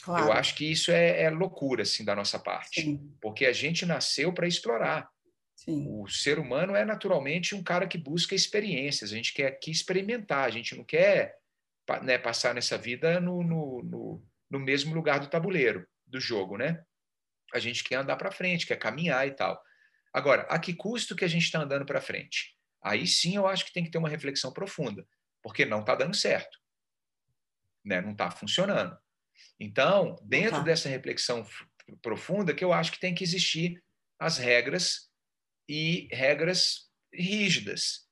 [0.03, 0.25] Claro.
[0.25, 3.15] Eu acho que isso é, é, loucura assim da nossa parte, Sim.
[3.21, 5.09] porque a gente nasceu para explorar.
[5.55, 5.85] Sim.
[5.87, 9.13] O ser humano é naturalmente um cara que busca experiências.
[9.13, 10.45] A gente quer aqui experimentar.
[10.45, 11.37] A gente não quer
[12.01, 16.83] né, passar nessa vida no, no, no, no mesmo lugar do tabuleiro do jogo, né?
[17.53, 19.61] A gente quer andar para frente, quer caminhar e tal.
[20.13, 22.58] Agora, a que custo que a gente está andando para frente?
[22.81, 25.05] Aí sim eu acho que tem que ter uma reflexão profunda,
[25.41, 26.57] porque não está dando certo,
[27.83, 28.01] né?
[28.01, 28.97] não está funcionando.
[29.59, 30.63] Então, dentro tá.
[30.63, 31.45] dessa reflexão
[32.01, 33.83] profunda, que eu acho que tem que existir
[34.17, 35.09] as regras
[35.67, 38.07] e regras rígidas,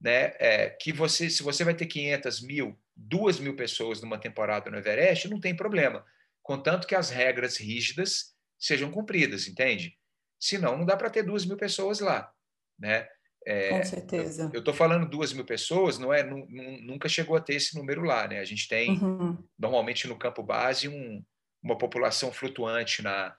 [0.00, 0.34] né?
[0.38, 4.76] É, que você, se você vai ter 500 mil, 2 mil pessoas numa temporada no
[4.76, 6.04] Everest, não tem problema,
[6.42, 9.96] contanto que as regras rígidas sejam cumpridas, entende?
[10.38, 12.32] Senão, não dá para ter 2 mil pessoas lá,
[12.78, 13.08] né?
[13.46, 14.50] É, Com certeza.
[14.52, 16.22] Eu estou falando duas mil pessoas, não é?
[16.22, 18.38] Nunca chegou a ter esse número lá, né?
[18.38, 19.36] A gente tem uhum.
[19.58, 21.22] normalmente no campo base um,
[21.62, 23.34] uma população flutuante na,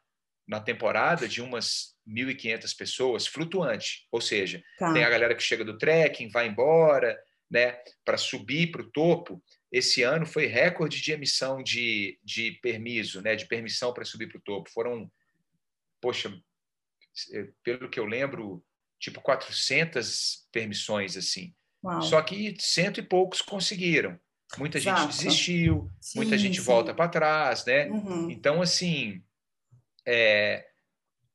[0.48, 4.92] na temporada de umas 1.500 pessoas, flutuante, ou seja, tá.
[4.92, 7.18] tem a galera que chega do trekking, vai embora,
[7.50, 7.78] né?
[8.04, 9.42] Para subir para o topo.
[9.72, 13.36] Esse ano foi recorde de emissão de, de permisso, né?
[13.36, 14.70] De permissão para subir para o topo.
[14.70, 15.10] Foram
[16.04, 16.38] poxa,
[17.32, 18.62] é, pelo que eu lembro,
[19.04, 21.54] tipo 400 permissões assim.
[21.84, 22.02] Uau.
[22.02, 24.18] Só que cento e poucos conseguiram.
[24.58, 25.02] Muita Exato.
[25.02, 26.63] gente desistiu, sim, muita gente sim.
[26.63, 27.88] volta para trás, né?
[27.88, 28.30] Uhum.
[28.30, 29.22] Então, assim,
[30.06, 30.66] é,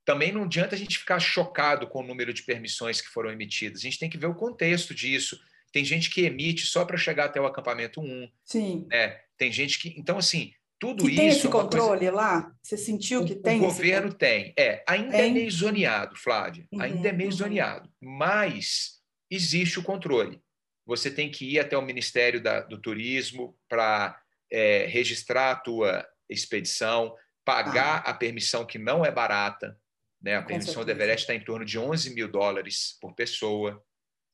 [0.05, 3.81] também não adianta a gente ficar chocado com o número de permissões que foram emitidas.
[3.81, 5.39] A gente tem que ver o contexto disso.
[5.73, 8.31] Tem gente que emite só para chegar até o acampamento 1.
[8.45, 8.87] Sim.
[8.89, 9.21] Né?
[9.37, 9.93] Tem gente que.
[9.99, 11.17] Então, assim, tudo que isso.
[11.17, 12.14] Tem esse é controle coisa...
[12.14, 12.53] lá?
[12.62, 13.59] Você sentiu que o, tem?
[13.59, 14.55] O governo tem.
[14.59, 16.67] É, ainda é, é meio zoneado, Flávia.
[16.73, 17.37] Uhum, ainda é meio uhum.
[17.37, 17.91] zoneado.
[18.01, 20.41] Mas existe o controle.
[20.87, 24.19] Você tem que ir até o Ministério da, do Turismo para
[24.51, 27.14] é, registrar a tua expedição,
[27.45, 28.11] pagar ah.
[28.11, 29.79] a permissão que não é barata.
[30.21, 30.37] Né?
[30.37, 33.83] A permissão do Everest está em torno de 11 mil dólares por pessoa.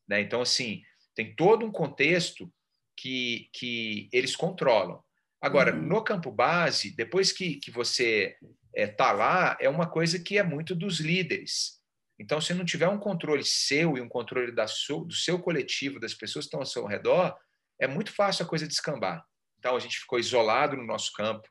[0.09, 0.20] Né?
[0.20, 0.83] Então, assim,
[1.14, 2.52] tem todo um contexto
[2.96, 5.02] que, que eles controlam.
[5.44, 5.83] Agora, uhum.
[5.83, 8.35] no campo base, depois que, que você
[8.74, 11.83] está é, lá, é uma coisa que é muito dos líderes.
[12.18, 16.14] Então, se não tiver um controle seu e um controle da do seu coletivo, das
[16.14, 17.37] pessoas que estão ao seu redor,
[17.78, 19.22] é muito fácil a coisa descambar.
[19.59, 21.46] Então, a gente ficou isolado no nosso campo,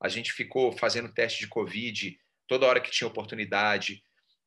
[0.00, 2.16] a gente ficou fazendo teste de Covid
[2.46, 4.00] toda hora que tinha oportunidade,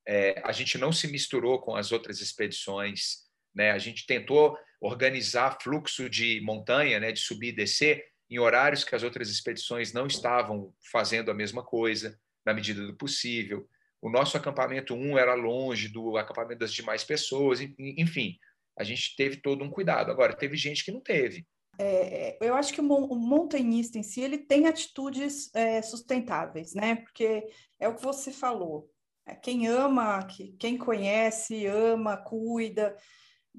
[0.07, 3.71] é, a gente não se misturou com as outras expedições, né?
[3.71, 8.95] a gente tentou organizar fluxo de montanha, né, de subir e descer, em horários que
[8.95, 13.67] as outras expedições não estavam fazendo a mesma coisa, na medida do possível.
[14.01, 18.37] O nosso acampamento 1 era longe do acampamento das demais pessoas, enfim,
[18.77, 20.11] a gente teve todo um cuidado.
[20.11, 21.45] Agora, teve gente que não teve.
[21.79, 26.95] É, eu acho que o, montanhista em si ele tem atitudes é, sustentáveis, né?
[26.95, 27.47] Porque
[27.79, 28.89] é o que você falou.
[29.25, 30.25] É, quem ama,
[30.59, 32.95] quem conhece, ama, cuida,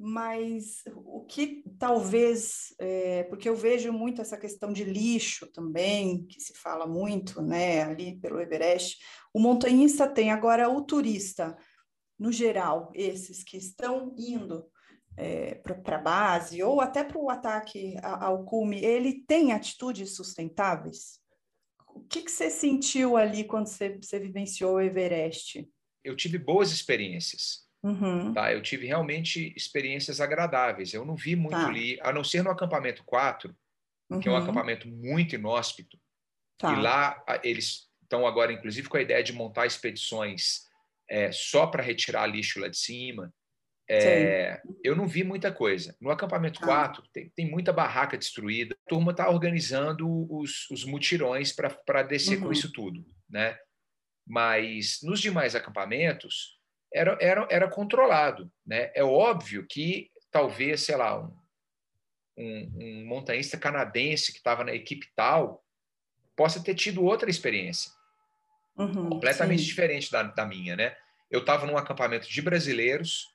[0.00, 6.40] mas o que talvez, é, porque eu vejo muito essa questão de lixo também, que
[6.40, 8.96] se fala muito, né, ali pelo Everest,
[9.34, 11.58] o montanhista tem, agora o turista,
[12.16, 14.70] no geral, esses que estão indo
[15.16, 21.18] é, para a base ou até para o ataque ao cume, ele tem atitudes sustentáveis?
[21.88, 25.68] O que, que você sentiu ali quando você, você vivenciou o Everest?
[26.04, 28.32] Eu tive boas experiências Uhum.
[28.32, 28.52] Tá?
[28.52, 30.92] Eu tive realmente experiências agradáveis.
[30.92, 31.68] Eu não vi muito tá.
[31.68, 33.54] ali, a não ser no acampamento 4,
[34.10, 34.20] uhum.
[34.20, 34.42] que é um uhum.
[34.42, 35.98] acampamento muito inóspito.
[36.58, 36.72] Tá.
[36.72, 40.66] E lá eles estão agora, inclusive, com a ideia de montar expedições
[41.08, 43.32] é, só para retirar lixo lá de cima.
[43.90, 45.96] É, eu não vi muita coisa.
[45.98, 47.08] No acampamento 4, tá.
[47.10, 48.74] tem, tem muita barraca destruída.
[48.74, 52.46] A turma está organizando os, os mutirões para descer uhum.
[52.46, 53.06] com isso tudo.
[53.30, 53.56] Né?
[54.26, 56.57] Mas nos demais acampamentos,
[56.92, 58.50] era, era, era controlado.
[58.66, 58.90] Né?
[58.94, 61.36] É óbvio que talvez, sei lá, um,
[62.36, 65.64] um, um montanhista canadense que estava na equipe tal
[66.36, 67.90] possa ter tido outra experiência,
[68.76, 69.66] uhum, completamente sim.
[69.66, 70.76] diferente da, da minha.
[70.76, 70.96] Né?
[71.30, 73.34] Eu estava num acampamento de brasileiros,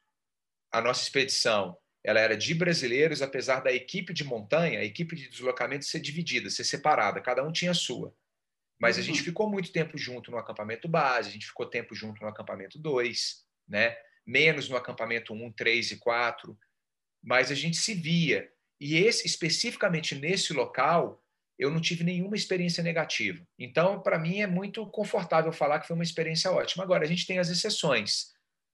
[0.71, 5.29] a nossa expedição ela era de brasileiros, apesar da equipe de montanha, a equipe de
[5.29, 8.13] deslocamento ser dividida, ser separada, cada um tinha a sua.
[8.84, 9.26] Mas a gente uhum.
[9.26, 13.46] ficou muito tempo junto no acampamento base, a gente ficou tempo junto no acampamento 2,
[13.67, 13.96] né?
[14.26, 16.58] menos no acampamento 1, 3 e 4,
[17.24, 18.50] mas a gente se via.
[18.80, 21.24] E esse, especificamente nesse local,
[21.58, 23.46] eu não tive nenhuma experiência negativa.
[23.58, 26.84] Então, para mim, é muito confortável falar que foi uma experiência ótima.
[26.84, 28.33] Agora, a gente tem as exceções.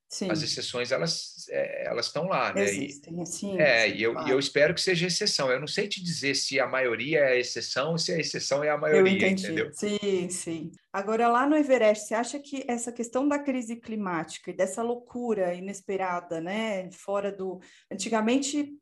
[0.10, 0.32] Sim.
[0.32, 2.64] As exceções, elas é, elas estão lá, né?
[2.64, 3.60] Existem, sim.
[3.60, 4.28] É, sim, e, eu, claro.
[4.28, 5.52] e eu espero que seja exceção.
[5.52, 8.64] Eu não sei te dizer se a maioria é a exceção ou se a exceção
[8.64, 9.46] é a maioria, eu entendi.
[9.46, 9.72] entendeu?
[9.72, 10.72] Sim, sim.
[10.92, 15.54] Agora, lá no Everest, você acha que essa questão da crise climática e dessa loucura
[15.54, 16.90] inesperada, né?
[16.92, 17.60] Fora do...
[17.92, 18.74] Antigamente,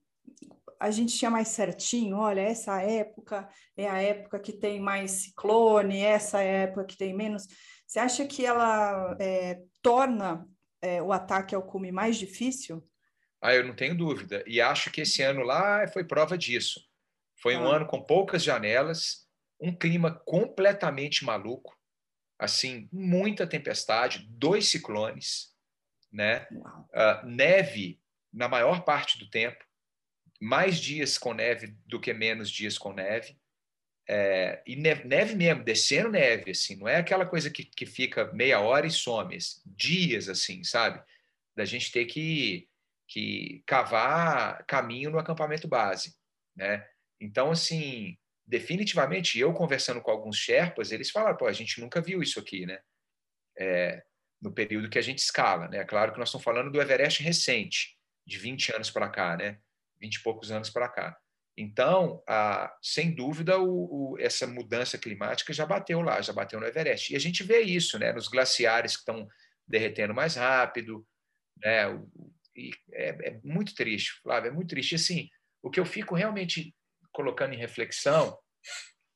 [0.80, 6.00] a gente tinha mais certinho, olha, essa época é a época que tem mais ciclone,
[6.00, 7.46] essa é época que tem menos.
[7.86, 10.48] Você acha que ela é, torna
[10.82, 12.88] é, o ataque ao cume mais difícil?
[13.42, 14.44] Ah, eu não tenho dúvida.
[14.48, 16.82] E acho que esse ano lá foi prova disso.
[17.42, 17.78] Foi um ah.
[17.78, 19.28] ano com poucas janelas,
[19.60, 21.76] um clima completamente maluco,
[22.40, 25.56] assim, muita tempestade, dois ciclones,
[26.12, 26.48] né?
[26.52, 28.00] Uh, neve
[28.32, 29.64] na maior parte do tempo,
[30.40, 33.40] mais dias com neve do que menos dias com neve.
[34.10, 38.32] É, e neve, neve, mesmo, descendo neve, assim, não é aquela coisa que, que fica
[38.32, 41.04] meia hora e some, assim, dias, assim, sabe?
[41.56, 42.70] Da gente ter que,
[43.06, 46.16] que cavar caminho no acampamento base,
[46.56, 46.88] né?
[47.20, 52.22] Então, assim, definitivamente, eu conversando com alguns Sherpas, eles falaram, pô, a gente nunca viu
[52.24, 52.80] isso aqui, né?
[53.58, 54.04] É,
[54.42, 55.84] no período que a gente escala, né?
[55.84, 59.60] Claro que nós estamos falando do Everest recente, de 20 anos para cá, né?
[60.00, 61.18] 20 e poucos anos para cá.
[61.58, 66.68] Então, a, sem dúvida, o, o, essa mudança climática já bateu lá, já bateu no
[66.68, 67.12] Everest.
[67.12, 69.28] E a gente vê isso né, nos glaciares que estão
[69.68, 71.06] derretendo mais rápido.
[71.58, 71.86] Né,
[72.56, 74.94] e é, é muito triste, Flávio, é muito triste.
[74.94, 75.30] Assim,
[75.64, 76.76] o que eu fico realmente
[77.12, 78.38] colocando em reflexão,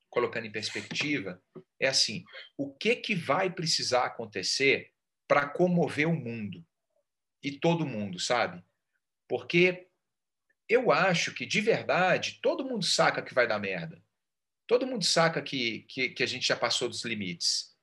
[0.10, 1.40] colocando em perspectiva,
[1.80, 2.24] é assim:
[2.58, 4.92] o que, que vai precisar acontecer
[5.28, 6.66] para comover o mundo?
[7.44, 8.64] E todo mundo, sabe?
[9.28, 9.91] Porque
[10.72, 14.02] eu acho que, de verdade, todo mundo saca que vai dar merda.
[14.68, 17.76] Todo mundo saca que, que, que a gente já passou dos limites.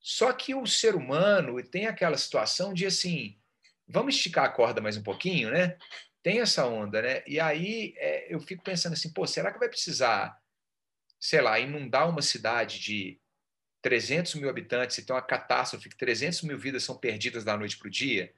[0.00, 3.38] Só que o ser humano tem aquela situação de assim,
[3.86, 5.78] vamos esticar a corda mais um pouquinho, né?
[6.22, 7.22] Tem essa onda, né?
[7.26, 10.36] E aí é, eu fico pensando assim, pô, será que vai precisar,
[11.20, 13.20] sei lá, inundar uma cidade de
[13.80, 17.78] 300 mil habitantes e tem uma catástrofe que 300 mil vidas são perdidas da noite
[17.78, 18.34] para o dia,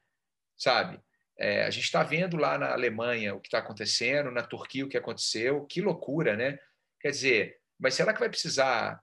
[0.56, 1.00] sabe?
[1.38, 4.88] É, a gente está vendo lá na Alemanha o que está acontecendo, na Turquia o
[4.88, 6.58] que aconteceu, que loucura, né?
[7.00, 9.00] Quer dizer, mas será que vai precisar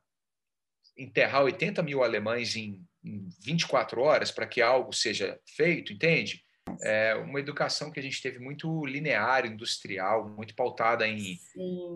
[0.97, 6.43] enterrar 80 mil alemães em, em 24 horas para que algo seja feito, entende?
[6.81, 11.37] É uma educação que a gente teve muito linear, industrial, muito pautada em,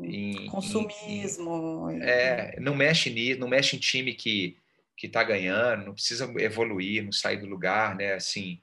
[0.04, 1.90] em consumismo.
[1.92, 4.58] Em, é, não mexe nisso, não mexe em time que
[4.98, 8.14] que está ganhando, não precisa evoluir, não sair do lugar, né?
[8.14, 8.62] Assim,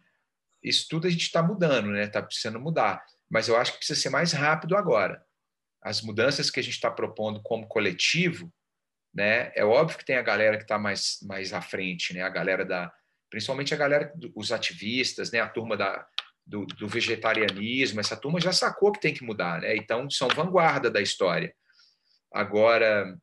[0.63, 2.05] isso tudo a gente está mudando, né?
[2.05, 3.05] Está precisando mudar.
[3.29, 5.25] Mas eu acho que precisa ser mais rápido agora.
[5.83, 8.53] As mudanças que a gente está propondo como coletivo,
[9.13, 9.53] né?
[9.55, 12.23] É óbvio que tem a galera que está mais, mais à frente, né?
[12.23, 12.93] A galera da,
[13.29, 15.41] principalmente a galera, os ativistas, né?
[15.41, 16.07] A turma da,
[16.47, 19.77] do, do vegetarianismo, essa turma já sacou que tem que mudar, né?
[19.77, 21.55] Então são vanguarda da história.
[22.33, 23.19] Agora,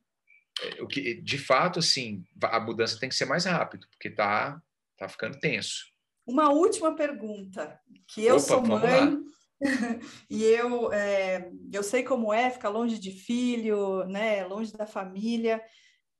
[0.79, 4.61] o que, de fato, assim, a mudança tem que ser mais rápido, porque tá,
[4.97, 5.85] tá ficando tenso.
[6.29, 9.17] Uma última pergunta, que eu Opa, sou mãe
[10.29, 15.59] e eu, é, eu sei como é ficar longe de filho, né, longe da família.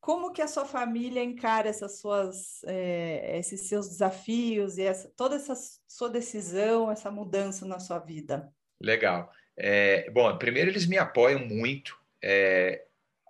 [0.02, 5.36] Como que a sua família encara essas suas, é, esses seus desafios e essa, toda
[5.36, 5.54] essa
[5.88, 8.52] sua decisão, essa mudança na sua vida?
[8.82, 9.32] Legal.
[9.56, 11.96] É, bom, primeiro eles me apoiam muito.
[12.20, 12.84] É,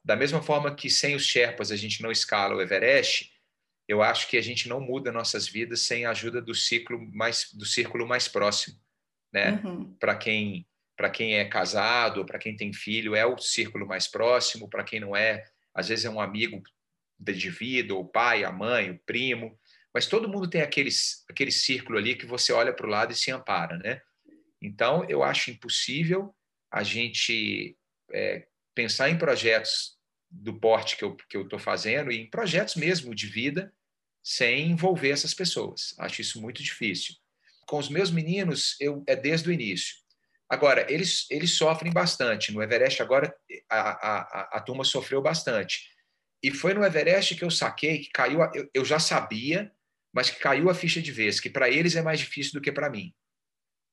[0.05, 3.33] da mesma forma que sem os Sherpas a gente não escala o Everest,
[3.89, 7.51] eu acho que a gente não muda nossas vidas sem a ajuda do ciclo mais
[7.51, 8.79] do círculo mais próximo,
[9.33, 9.59] né?
[9.65, 9.95] Uhum.
[9.99, 14.69] Para quem para quem é casado, para quem tem filho, é o círculo mais próximo.
[14.69, 16.61] Para quem não é, às vezes é um amigo
[17.17, 19.57] de vida, o pai, a mãe, o primo.
[19.93, 23.15] Mas todo mundo tem aqueles, aquele círculo ali que você olha para o lado e
[23.15, 24.01] se ampara, né?
[24.61, 26.35] Então, eu acho impossível
[26.69, 27.77] a gente
[28.11, 29.97] é, pensar em projetos
[30.29, 33.73] do porte que eu estou que eu fazendo e em projetos mesmo de vida
[34.29, 35.95] sem envolver essas pessoas.
[35.97, 37.15] Acho isso muito difícil.
[37.65, 39.95] Com os meus meninos, eu é desde o início.
[40.47, 42.51] Agora, eles, eles sofrem bastante.
[42.51, 43.35] No Everest, agora,
[43.67, 45.89] a, a, a turma sofreu bastante.
[46.43, 48.43] E foi no Everest que eu saquei que caiu.
[48.43, 49.71] A, eu, eu já sabia,
[50.13, 52.71] mas que caiu a ficha de vez, que para eles é mais difícil do que
[52.71, 53.11] para mim.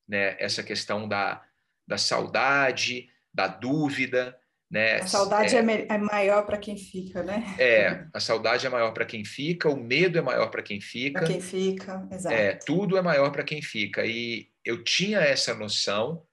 [0.06, 0.36] Né?
[0.38, 1.42] Essa questão da,
[1.88, 4.38] da saudade, da dúvida,
[4.70, 4.96] né?
[4.96, 7.54] A saudade é, é, é maior para quem fica, né?
[7.58, 11.20] É, a saudade é maior para quem fica, o medo é maior para quem fica.
[11.20, 12.34] Para quem fica, exato.
[12.34, 14.04] É, tudo é maior para quem fica.
[14.04, 16.26] E eu tinha essa noção,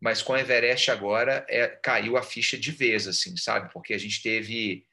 [0.00, 3.72] mas com a Everest agora é, caiu a ficha de vez, assim, sabe?
[3.72, 4.86] Porque a gente teve,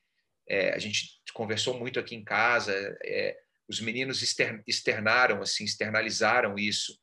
[0.49, 2.73] é, a gente conversou muito aqui em casa,
[3.05, 3.37] é,
[3.69, 4.23] os meninos
[4.65, 6.99] externaram, assim, externalizaram isso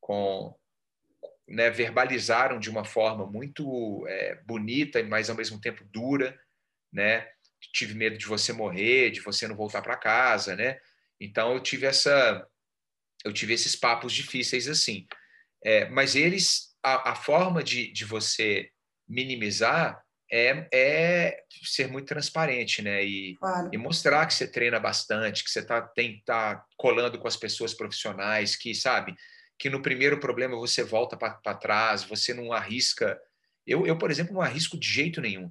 [0.00, 0.56] com
[1.48, 6.38] né, verbalizaram de uma forma muito é, bonita, mas ao mesmo tempo dura,
[6.92, 7.28] né?
[7.72, 10.78] Tive medo de você morrer, de você não voltar para casa, né?
[11.20, 12.46] Então eu tive essa,
[13.24, 15.06] eu tive esses papos difíceis assim.
[15.64, 18.70] É, mas eles, a, a forma de, de você
[19.08, 23.04] minimizar é, é ser muito transparente, né?
[23.04, 23.70] E, claro.
[23.72, 27.72] e, mostrar que você treina bastante, que você tá, tem, tá colando com as pessoas
[27.72, 29.14] profissionais, que, sabe,
[29.58, 33.20] que no primeiro problema você volta para trás, você não arrisca.
[33.66, 35.50] Eu, eu, por exemplo, não arrisco de jeito nenhum.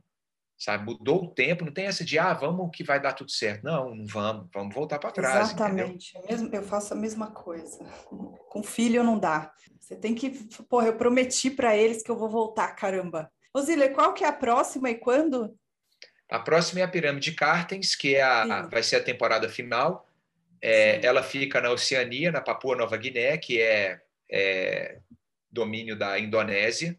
[0.58, 0.86] Sabe?
[0.86, 3.64] Mudou o tempo, não tem essa de, ah, vamos que vai dar tudo certo.
[3.64, 5.50] Não, não vamos, vamos voltar para trás.
[5.50, 7.78] Exatamente, mesmo, eu faço a mesma coisa.
[8.50, 9.52] Com filho não dá.
[9.80, 10.30] Você tem que,
[10.70, 13.30] porra, eu prometi para eles que eu vou voltar, caramba.
[13.54, 15.58] Osília, qual que é a próxima e quando?
[16.30, 20.08] A próxima é a Pirâmide de Cartens, que é a, vai ser a temporada final.
[20.62, 25.00] É, ela fica na Oceania, na Papua Nova Guiné, que é, é
[25.52, 26.98] domínio da Indonésia.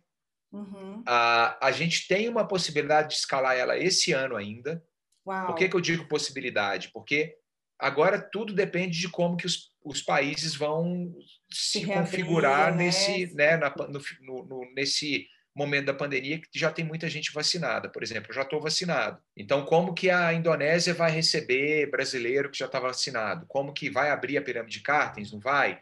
[0.53, 1.03] Uhum.
[1.07, 4.83] A, a gente tem uma possibilidade de escalar ela esse ano ainda.
[5.27, 5.47] Uau.
[5.47, 6.91] Por que, que eu digo possibilidade?
[6.93, 7.37] Porque
[7.79, 11.15] agora tudo depende de como que os, os países vão
[11.51, 12.85] se, se configurar né?
[12.85, 13.75] nesse, né, na,
[14.23, 17.89] no, no, nesse momento da pandemia que já tem muita gente vacinada.
[17.89, 19.19] Por exemplo, eu já estou vacinado.
[19.35, 23.47] Então, como que a Indonésia vai receber brasileiro que já está vacinado?
[23.47, 25.33] Como que vai abrir a pirâmide de Cartens?
[25.33, 25.81] Não vai?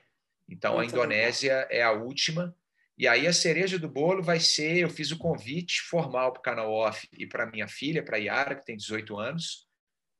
[0.49, 2.55] Então, a Indonésia é a última.
[2.97, 6.43] E aí a cereja do bolo vai ser, eu fiz o convite formal para o
[6.43, 9.67] canal off e para minha filha, para a Yara, que tem 18 anos,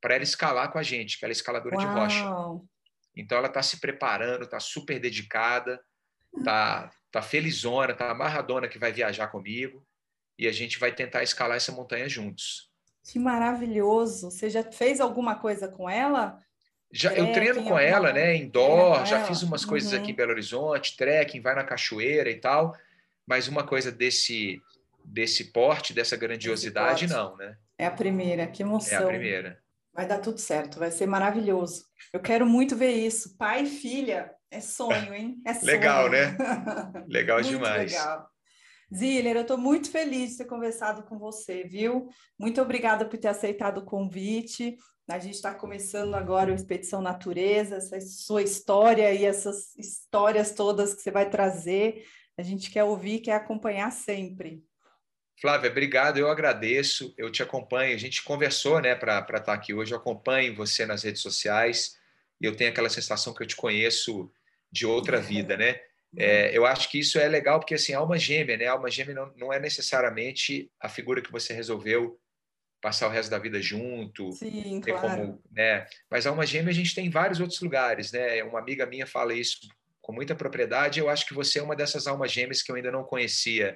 [0.01, 1.87] para ela escalar com a gente, que ela é escaladora Uau.
[1.87, 2.25] de rocha.
[3.15, 5.79] Então ela está se preparando, está super dedicada,
[6.37, 9.85] está tá felizona, está amarradona que vai viajar comigo
[10.37, 12.69] e a gente vai tentar escalar essa montanha juntos.
[13.03, 14.31] Que maravilhoso!
[14.31, 16.39] Você já fez alguma coisa com ela?
[16.91, 18.35] Já, eu treino com ela, né?
[18.35, 19.99] Indoor, já fiz umas coisas uhum.
[19.99, 20.15] aqui em.
[20.15, 22.75] Belo Horizonte, trekking, vai na cachoeira e tal,
[23.27, 24.61] mas uma coisa desse
[25.05, 27.57] desse porte, dessa grandiosidade, não, né?
[27.77, 28.99] É a primeira, que emoção.
[28.99, 29.59] É a primeira.
[29.93, 31.85] Vai dar tudo certo, vai ser maravilhoso.
[32.11, 33.37] Eu quero muito ver isso.
[33.37, 35.41] Pai e filha, é sonho, hein?
[35.45, 35.65] É sonho.
[35.65, 36.37] legal, né?
[37.07, 37.91] Legal demais.
[37.91, 38.29] Legal.
[38.93, 42.07] Ziller, eu estou muito feliz de ter conversado com você, viu?
[42.39, 44.77] Muito obrigada por ter aceitado o convite.
[45.09, 50.93] A gente está começando agora o Expedição Natureza, essa sua história e essas histórias todas
[50.93, 52.05] que você vai trazer.
[52.37, 54.63] A gente quer ouvir, quer acompanhar sempre.
[55.39, 59.73] Flávia, obrigado, eu agradeço, eu te acompanho, a gente conversou né, para estar tá aqui
[59.73, 61.97] hoje, eu acompanho você nas redes sociais
[62.41, 64.31] e eu tenho aquela sensação que eu te conheço
[64.71, 65.79] de outra vida, né?
[66.17, 68.67] É, eu acho que isso é legal porque, assim, alma gêmea, né?
[68.67, 72.19] Alma gêmea não, não é necessariamente a figura que você resolveu
[72.81, 75.01] passar o resto da vida junto, Sim, claro.
[75.01, 75.85] como, né?
[76.09, 78.43] Mas alma gêmea a gente tem em vários outros lugares, né?
[78.43, 79.59] Uma amiga minha fala isso
[80.01, 82.91] com muita propriedade, eu acho que você é uma dessas almas gêmeas que eu ainda
[82.91, 83.75] não conhecia,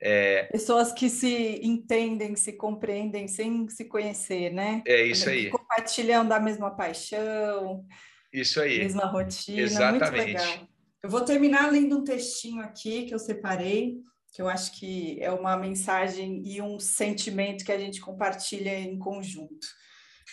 [0.00, 0.44] é...
[0.44, 4.82] Pessoas que se entendem, se compreendem sem se conhecer, né?
[4.86, 5.50] É isso aí.
[5.74, 7.84] Compartilhando a mesma paixão.
[8.32, 8.78] Isso aí.
[8.78, 9.60] Mesma rotina.
[9.60, 10.10] Exatamente.
[10.10, 10.68] Muito legal.
[11.02, 13.98] Eu vou terminar lendo um textinho aqui que eu separei,
[14.32, 18.98] que eu acho que é uma mensagem e um sentimento que a gente compartilha em
[18.98, 19.66] conjunto.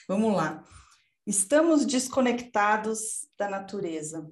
[0.08, 0.64] Vamos lá.
[1.28, 4.26] Estamos desconectados da natureza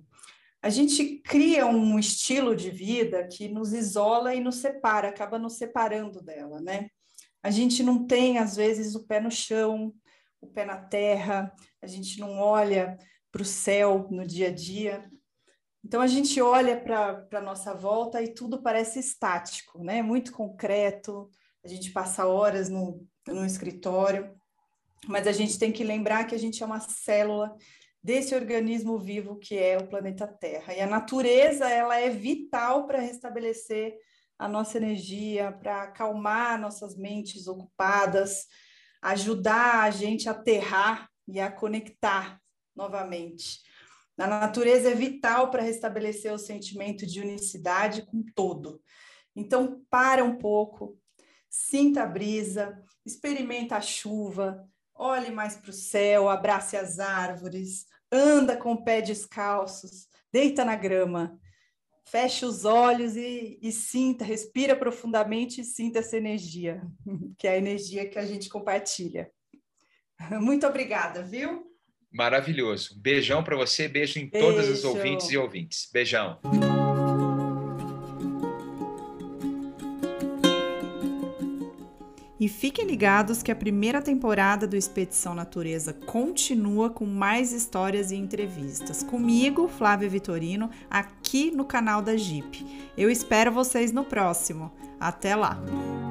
[0.61, 5.57] a gente cria um estilo de vida que nos isola e nos separa, acaba nos
[5.57, 6.89] separando dela, né?
[7.41, 9.93] A gente não tem, às vezes, o pé no chão,
[10.41, 12.97] o pé na terra, a gente não olha
[13.31, 15.09] para o céu no dia a dia.
[15.83, 20.01] Então, a gente olha para a nossa volta e tudo parece estático, né?
[20.01, 21.29] Muito concreto,
[21.63, 24.35] a gente passa horas no, no escritório,
[25.07, 27.55] mas a gente tem que lembrar que a gente é uma célula
[28.01, 30.73] desse organismo vivo que é o planeta Terra.
[30.73, 33.97] E a natureza, ela é vital para restabelecer
[34.37, 38.45] a nossa energia, para acalmar nossas mentes ocupadas,
[39.01, 42.39] ajudar a gente a aterrar e a conectar
[42.75, 43.61] novamente.
[44.17, 48.81] A natureza é vital para restabelecer o sentimento de unicidade com todo.
[49.35, 50.97] Então, para um pouco,
[51.49, 58.57] sinta a brisa, experimenta a chuva, olhe mais para o céu, abrace as árvores, anda
[58.57, 61.39] com o pé descalços, deita na grama,
[62.09, 66.81] fecha os olhos e, e, sinta, respira profundamente e sinta essa energia,
[67.37, 69.29] que é a energia que a gente compartilha.
[70.41, 71.65] Muito obrigada, viu?
[72.11, 72.99] Maravilhoso.
[72.99, 74.47] Beijão para você, beijo em beijo.
[74.47, 75.89] todas as ouvintes e ouvintes.
[75.93, 76.39] Beijão.
[82.39, 88.15] E fiquem ligados que a primeira temporada do Expedição Natureza continua com mais histórias e
[88.15, 89.03] entrevistas.
[89.03, 92.65] Comigo, Flávia Vitorino, aqui no canal da Jeep.
[92.97, 94.71] Eu espero vocês no próximo.
[94.99, 96.08] Até lá!